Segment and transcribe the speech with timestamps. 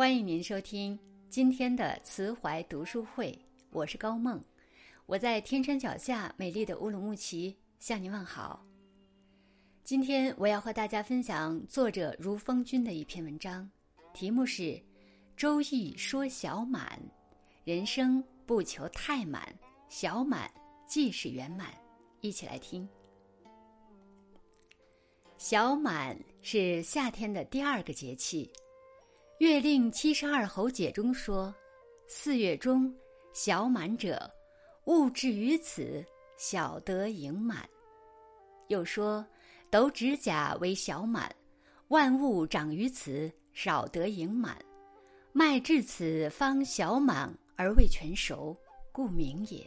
[0.00, 4.42] 欢迎您收听今天的慈怀读书会，我是高梦，
[5.04, 8.64] 我在天山脚下美丽的乌鲁木齐向您问好。
[9.84, 13.70] 今天我要和大家分享作者如风君的一篇文章，
[14.14, 14.62] 题目是
[15.36, 16.98] 《周易说小满》，
[17.70, 19.54] 人生不求太满，
[19.90, 20.50] 小满
[20.86, 21.74] 即是圆满。
[22.22, 22.88] 一起来听。
[25.36, 28.50] 小满是夏天的第二个节气。
[29.40, 31.54] 《月令七十二候解》中说
[32.06, 32.94] ：“四月中，
[33.32, 34.30] 小满者，
[34.84, 36.04] 物至于此，
[36.36, 37.66] 小得盈满。”
[38.68, 39.26] 又说
[39.72, 41.34] ：“斗指甲为小满，
[41.88, 44.62] 万物长于此，少得盈满。
[45.32, 48.54] 麦至此方小满而未全熟，
[48.92, 49.66] 故名也。”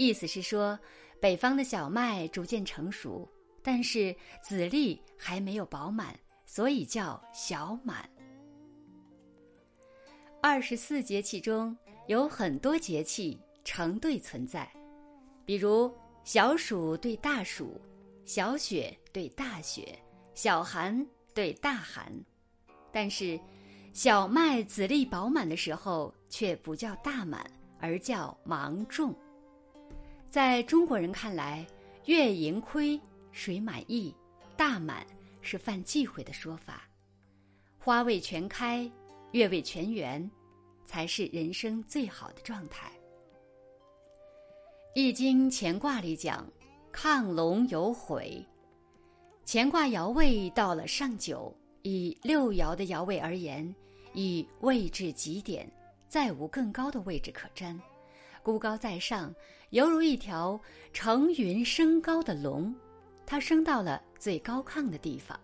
[0.00, 0.78] 意思是说，
[1.20, 3.28] 北方的小麦逐渐成熟，
[3.62, 8.08] 但是籽粒还没有饱满，所以叫小满。
[10.40, 14.70] 二十四节气中有很多节气成对存在，
[15.44, 15.92] 比如
[16.24, 17.80] 小暑对大暑，
[18.24, 19.98] 小雪对大雪，
[20.34, 22.12] 小寒对大寒。
[22.92, 23.38] 但是，
[23.92, 27.44] 小麦籽粒饱满的时候却不叫大满，
[27.80, 29.14] 而叫芒种。
[30.30, 31.66] 在中国人看来，
[32.04, 33.00] 月盈亏，
[33.32, 34.14] 水满溢，
[34.56, 35.04] 大满
[35.40, 36.82] 是犯忌讳的说法。
[37.78, 38.90] 花未全开，
[39.32, 40.30] 月未全圆。
[40.88, 42.88] 才是人生最好的状态。
[44.94, 46.48] 《易经》乾卦里讲
[46.94, 48.40] ：“亢龙有悔。”
[49.44, 53.74] 乾卦爻位到了上九，以六爻的爻位而言，
[54.14, 55.68] 已位至极点，
[56.08, 57.76] 再无更高的位置可占，
[58.44, 59.34] 孤高在上，
[59.70, 60.58] 犹如一条
[60.92, 62.72] 乘云升高的龙，
[63.26, 65.36] 它升到了最高亢的地方。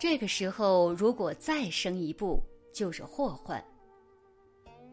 [0.00, 3.62] 这个时候，如果再升一步，就是祸患。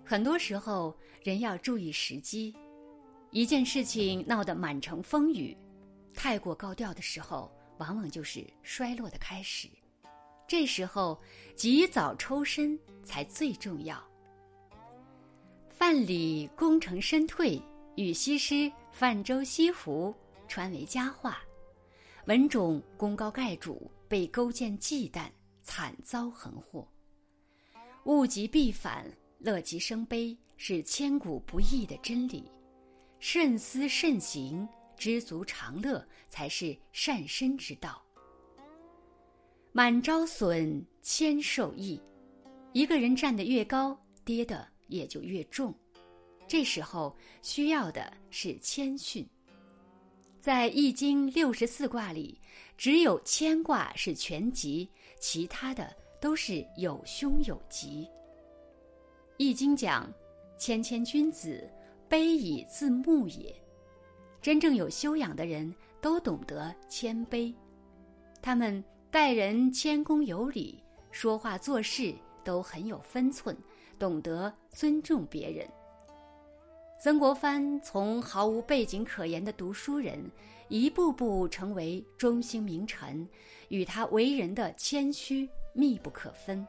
[0.04, 2.54] 很多时候，人要注意时机。
[3.32, 5.58] 一件事情闹得满城风雨，
[6.14, 9.70] 太过高调的时候，往往就是衰落的开始。
[10.46, 11.18] 这时候，
[11.56, 14.04] 及早抽身才最重要。
[15.70, 17.62] 范蠡功成身退，
[17.96, 20.14] 与西施泛舟西湖，
[20.50, 21.38] 传为佳话。
[22.26, 25.30] 文种功高盖主，被勾践忌惮，
[25.62, 26.88] 惨遭横祸。
[28.06, 29.06] 物极必反，
[29.40, 32.50] 乐极生悲，是千古不易的真理。
[33.20, 38.02] 慎思慎行，知足常乐，才是善身之道。
[39.72, 42.02] 满招损，谦受益。
[42.74, 45.74] 一个人站得越高，跌的也就越重。
[46.48, 49.28] 这时候需要的是谦逊。
[50.40, 52.40] 在《易经》六十四卦里，
[52.78, 54.90] 只有谦卦是全吉，
[55.20, 55.96] 其他的。
[56.20, 58.10] 都是有凶有吉。
[59.38, 60.12] 易经讲
[60.58, 61.70] ：“谦谦君子，
[62.10, 63.56] 卑以自牧也。”
[64.42, 65.72] 真正有修养的人
[66.02, 67.54] 都懂得谦卑，
[68.42, 72.12] 他们待人谦恭有礼，说话做事
[72.44, 73.56] 都很有分寸，
[74.00, 75.70] 懂得尊重别人。
[77.00, 80.20] 曾国藩从毫无背景可言的读书人，
[80.68, 83.28] 一步步成为中兴名臣，
[83.70, 85.48] 与他为人的谦虚。
[85.74, 86.66] 密不可分。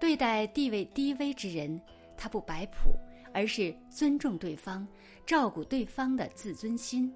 [0.00, 1.80] 对待地位低微之人，
[2.16, 2.90] 他不摆谱，
[3.32, 4.84] 而是尊重对方，
[5.24, 7.14] 照顾对方的自尊心。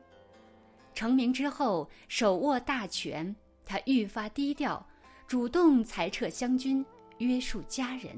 [0.95, 3.35] 成名之后，手握大权，
[3.65, 4.87] 他愈发低调，
[5.27, 6.87] 主动裁撤湘军，
[7.19, 8.17] 约束家人。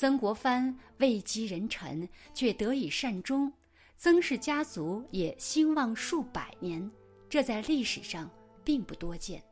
[0.00, 3.52] 曾国藩位极人臣，却得以善终，
[3.98, 6.90] 曾氏家族也兴旺数百年，
[7.28, 8.30] 这在历史上
[8.64, 9.44] 并不多见。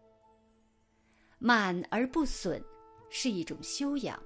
[1.39, 2.65] 满而不损，
[3.11, 4.19] 是一种修养；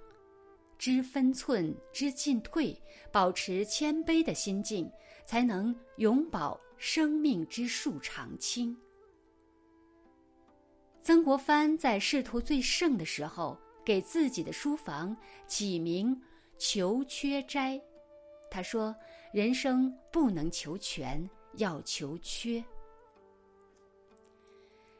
[0.78, 2.80] 知分寸，知进退，
[3.10, 4.88] 保持谦卑的心境，
[5.26, 8.76] 才能永保生命之树长青。
[11.00, 16.18] 曾国藩在仕途最盛的时候，给自己的书房起名
[16.58, 17.80] “求缺斋”。
[18.50, 18.94] 他说
[19.32, 22.62] ：“人生不能求全，要求缺。”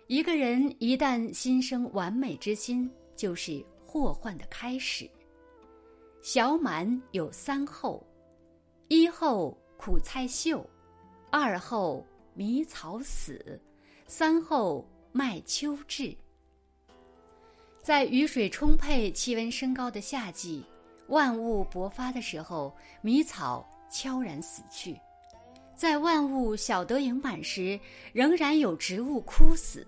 [0.09, 5.09] 一个人一旦心生完美之心，就是祸患的开始。
[6.21, 8.05] 小满有三候：
[8.89, 10.69] 一候苦菜秀，
[11.31, 13.61] 二候迷草死，
[14.07, 16.15] 三候麦秋至。
[17.83, 20.65] 在雨水充沛、气温升高的夏季，
[21.09, 24.95] 万物勃发的时候，迷草悄然死去；
[25.75, 27.79] 在万物小得盈满时，
[28.13, 29.85] 仍然有植物枯死。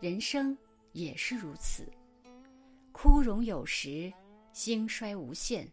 [0.00, 0.54] 人生
[0.92, 1.90] 也是如此，
[2.92, 4.12] 枯荣有时，
[4.52, 5.66] 兴衰无限，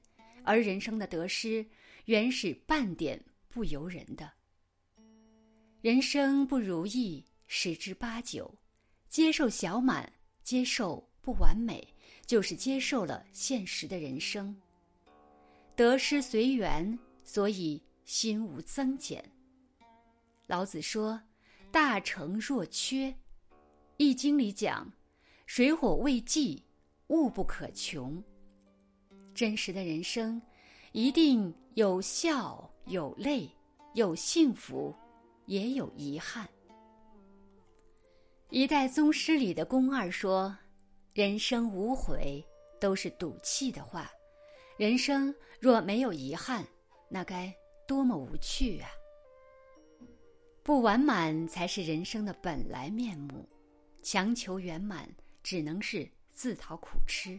[0.46, 1.66] 而人生的得失，
[2.06, 4.32] 原是半点不由人的。
[5.82, 8.56] 人生不如意十之八九，
[9.10, 10.10] 接受小满，
[10.44, 11.88] 接受不完美，
[12.26, 14.56] 就是接受了现实的人生。
[15.76, 19.24] 得失随缘，所以心无增减。
[20.48, 21.22] 老子说
[21.72, 23.08] ：“大成若缺。”
[23.98, 24.92] 《易经》里讲
[25.46, 26.64] ：“水火未济，
[27.08, 28.22] 物不可穷。”
[29.34, 30.42] 真实的人生，
[30.92, 33.50] 一定有笑有泪，
[33.94, 34.94] 有幸福，
[35.46, 36.48] 也有遗憾。
[38.50, 40.58] 一代宗师里的宫二说
[41.14, 42.42] ：“人生无悔，
[42.80, 44.10] 都是赌气的话。
[44.78, 46.66] 人生若没有遗憾，
[47.10, 47.54] 那该
[47.86, 48.90] 多么无趣啊！
[50.64, 53.46] 不完满才是人生的本来面目，
[54.02, 55.14] 强求圆满，
[55.44, 57.38] 只能是自讨苦吃。”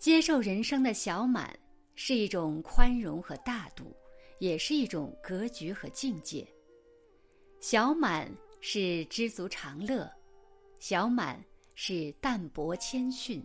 [0.00, 1.54] 接受人生的小满，
[1.94, 3.94] 是一种宽容和大度，
[4.38, 6.46] 也是一种格局和境界。
[7.60, 10.10] 小满是知足常乐，
[10.80, 11.42] 小满
[11.78, 13.44] 是淡泊谦逊，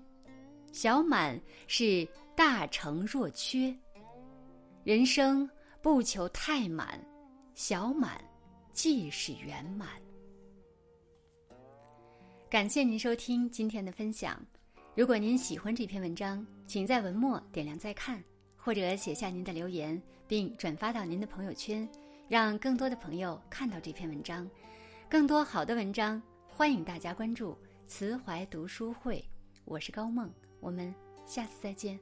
[0.72, 3.76] 小满是大成若缺。
[4.86, 5.48] 人生
[5.82, 6.98] 不求太满，
[7.54, 8.24] 小满
[8.72, 9.90] 即是圆满。
[12.50, 14.42] 感谢您收听今天的分享。
[14.96, 18.24] 如果您喜欢这篇文章，请在文末点亮再看，
[18.56, 21.88] 或者写下您的留言，并转发到您的朋友圈，
[22.30, 24.50] 让更多的朋友看到这篇文章。
[25.10, 27.58] 更多好的文章，欢迎大家关注
[27.92, 29.22] “慈怀读书会”。
[29.66, 30.96] 我是高梦，我们
[31.26, 32.00] 下次再见。